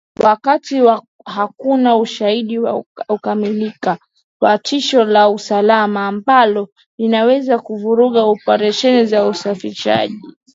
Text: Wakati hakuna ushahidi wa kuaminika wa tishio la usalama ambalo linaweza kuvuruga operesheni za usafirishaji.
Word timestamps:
Wakati 0.23 0.75
hakuna 1.25 1.97
ushahidi 1.97 2.59
wa 2.59 2.83
kuaminika 3.21 3.97
wa 4.41 4.57
tishio 4.57 5.03
la 5.03 5.29
usalama 5.29 6.07
ambalo 6.07 6.69
linaweza 6.97 7.59
kuvuruga 7.59 8.23
operesheni 8.23 9.05
za 9.05 9.27
usafirishaji. 9.27 10.19